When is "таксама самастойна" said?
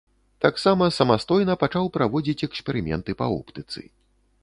0.45-1.57